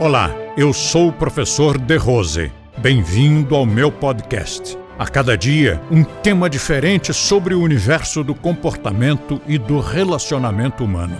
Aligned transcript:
Olá, 0.00 0.30
eu 0.56 0.72
sou 0.72 1.08
o 1.08 1.12
professor 1.12 1.78
De 1.78 1.96
Rose. 1.96 2.50
Bem-vindo 2.76 3.54
ao 3.54 3.64
meu 3.64 3.92
podcast. 3.92 4.76
A 4.98 5.06
cada 5.06 5.38
dia, 5.38 5.80
um 5.88 6.02
tema 6.02 6.50
diferente 6.50 7.14
sobre 7.14 7.54
o 7.54 7.62
universo 7.62 8.24
do 8.24 8.34
comportamento 8.34 9.40
e 9.46 9.56
do 9.56 9.78
relacionamento 9.78 10.84
humano. 10.84 11.16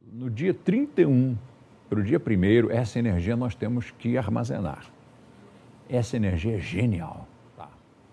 No 0.00 0.30
dia 0.30 0.54
31 0.54 1.36
para 1.90 1.98
o 1.98 2.02
dia 2.02 2.22
1, 2.24 2.70
essa 2.70 3.00
energia 3.00 3.36
nós 3.36 3.56
temos 3.56 3.90
que 3.98 4.16
armazenar. 4.16 4.84
Essa 5.88 6.16
energia 6.16 6.56
é 6.56 6.60
genial. 6.60 7.26
Tá? 7.56 7.68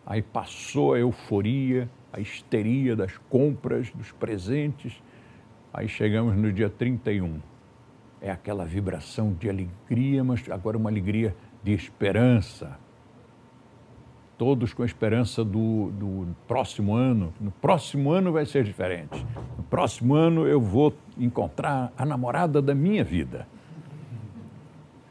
Aí 0.08 0.24
passou 0.24 0.96
a 0.96 1.00
euforia, 1.00 1.88
a 2.12 2.20
histeria 2.20 2.96
das 2.96 3.16
compras, 3.30 3.92
dos 3.92 4.12
presentes 4.12 5.00
Aí 5.74 5.88
chegamos 5.88 6.36
no 6.36 6.52
dia 6.52 6.70
31. 6.70 7.40
É 8.20 8.30
aquela 8.30 8.66
vibração 8.66 9.34
de 9.34 9.50
alegria, 9.50 10.24
mas 10.24 10.44
agora 10.50 10.78
uma 10.78 10.90
alegria 10.90 11.36
de 11.64 11.72
esperança. 11.72 12.78
Todos 14.38 14.74
com 14.74 14.84
a 14.84 14.86
esperança 14.86 15.46
do, 15.46 15.92
do 15.92 16.28
próximo 16.48 16.94
ano. 16.94 17.34
No 17.40 17.52
próximo 17.52 18.12
ano 18.12 18.34
vai 18.34 18.46
ser 18.46 18.64
diferente. 18.64 19.26
No 19.58 19.64
próximo 19.64 20.14
ano 20.14 20.46
eu 20.46 20.60
vou 20.60 20.94
encontrar 21.18 21.94
a 21.98 22.06
namorada 22.06 22.62
da 22.62 22.76
minha 22.76 23.04
vida. 23.04 23.48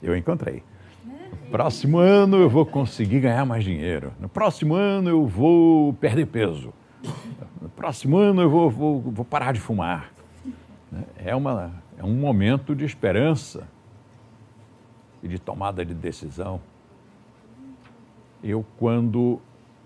Eu 0.03 0.17
encontrei. 0.17 0.63
No 1.05 1.51
próximo 1.51 1.99
ano 1.99 2.37
eu 2.37 2.51
vou 2.51 2.67
conseguir 2.67 3.21
ganhar 3.21 3.47
mais 3.47 3.65
dinheiro. 3.65 4.13
No 4.21 4.29
próximo 4.29 4.75
ano 4.75 5.09
eu 5.09 5.27
vou 5.27 5.95
perder 5.95 6.27
peso. 6.27 6.73
No 7.63 7.69
próximo 7.71 8.19
ano 8.19 8.43
eu 8.43 8.51
vou, 8.51 8.71
vou, 8.71 9.01
vou 9.01 9.25
parar 9.25 9.53
de 9.53 9.61
fumar. 9.61 10.11
Né? 10.91 11.05
É, 11.17 11.35
uma, 11.35 11.73
é 11.97 12.05
um 12.05 12.15
momento 12.15 12.75
de 12.75 12.85
esperança 12.85 13.67
e 15.23 15.29
de 15.29 15.39
tomada 15.39 15.85
de 15.85 15.95
decisão. 15.95 16.61
Eu, 18.43 18.65
quando 18.79 19.39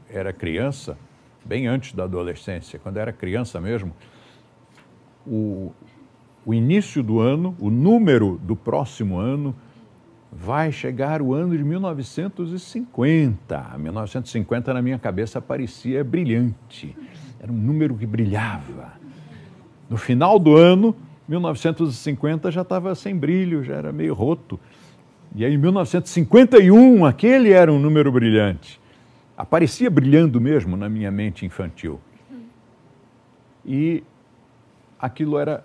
era 0.08 0.32
criança, 0.32 0.96
bem 1.44 1.66
antes 1.66 1.92
da 1.92 2.04
adolescência, 2.04 2.78
quando 2.78 2.98
era 2.98 3.12
criança 3.12 3.60
mesmo, 3.60 3.92
o, 5.26 5.72
o 6.46 6.54
início 6.54 7.02
do 7.02 7.20
ano, 7.20 7.56
o 7.58 7.70
número 7.70 8.38
do 8.42 8.54
próximo 8.54 9.18
ano, 9.18 9.54
vai 10.30 10.70
chegar 10.72 11.22
o 11.22 11.32
ano 11.32 11.56
de 11.56 11.64
1950. 11.64 13.78
1950 13.78 14.74
na 14.74 14.82
minha 14.82 14.98
cabeça 14.98 15.40
parecia 15.40 16.02
brilhante, 16.02 16.96
era 17.40 17.52
um 17.52 17.56
número 17.56 17.96
que 17.96 18.06
brilhava. 18.06 18.92
No 19.88 19.96
final 19.96 20.38
do 20.38 20.56
ano, 20.56 20.96
1950 21.28 22.50
já 22.50 22.62
estava 22.62 22.94
sem 22.94 23.16
brilho, 23.16 23.62
já 23.62 23.74
era 23.74 23.92
meio 23.92 24.14
roto. 24.14 24.58
E 25.34 25.44
aí, 25.44 25.54
em 25.54 25.58
1951, 25.58 27.04
aquele 27.04 27.50
era 27.52 27.72
um 27.72 27.78
número 27.78 28.12
brilhante. 28.12 28.80
Aparecia 29.36 29.90
brilhando 29.90 30.40
mesmo 30.40 30.76
na 30.76 30.88
minha 30.88 31.10
mente 31.10 31.44
infantil. 31.44 32.00
E 33.64 34.04
aquilo 34.98 35.38
era 35.38 35.64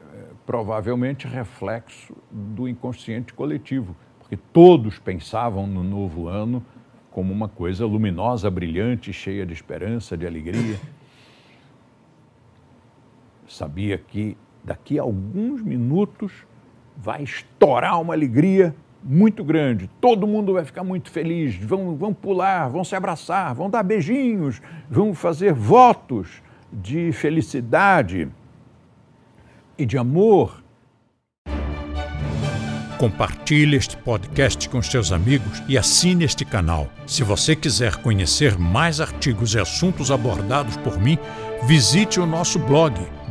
é, 0.00 0.22
provavelmente 0.46 1.26
reflexo 1.26 2.16
do 2.30 2.68
inconsciente 2.68 3.34
coletivo, 3.34 3.94
porque 4.18 4.36
todos 4.36 4.98
pensavam 4.98 5.66
no 5.66 5.82
novo 5.82 6.28
ano 6.28 6.64
como 7.10 7.32
uma 7.32 7.48
coisa 7.48 7.84
luminosa, 7.84 8.50
brilhante, 8.50 9.12
cheia 9.12 9.44
de 9.44 9.52
esperança, 9.52 10.16
de 10.16 10.26
alegria 10.26 10.78
sabia 13.56 13.96
que 13.96 14.36
daqui 14.62 14.98
a 14.98 15.02
alguns 15.02 15.62
minutos 15.62 16.46
vai 16.96 17.22
estourar 17.22 18.00
uma 18.00 18.12
alegria 18.12 18.74
muito 19.02 19.42
grande. 19.42 19.88
Todo 20.00 20.26
mundo 20.26 20.52
vai 20.52 20.64
ficar 20.64 20.84
muito 20.84 21.10
feliz, 21.10 21.56
vão, 21.56 21.96
vão 21.96 22.12
pular, 22.12 22.68
vão 22.68 22.84
se 22.84 22.94
abraçar, 22.94 23.54
vão 23.54 23.70
dar 23.70 23.82
beijinhos, 23.82 24.60
vão 24.90 25.14
fazer 25.14 25.54
votos 25.54 26.42
de 26.70 27.12
felicidade 27.12 28.28
e 29.78 29.86
de 29.86 29.96
amor. 29.96 30.62
Compartilhe 32.98 33.76
este 33.76 33.96
podcast 33.96 34.68
com 34.68 34.82
seus 34.82 35.12
amigos 35.12 35.62
e 35.68 35.78
assine 35.78 36.24
este 36.24 36.44
canal. 36.44 36.88
Se 37.06 37.22
você 37.22 37.54
quiser 37.54 37.96
conhecer 37.96 38.58
mais 38.58 39.00
artigos 39.00 39.54
e 39.54 39.58
assuntos 39.58 40.10
abordados 40.10 40.76
por 40.78 40.98
mim, 40.98 41.18
visite 41.66 42.18
o 42.18 42.26
nosso 42.26 42.58
blog 42.58 42.94